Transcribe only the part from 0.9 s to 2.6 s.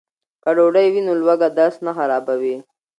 وي نو لوږه درس نه خرابوي.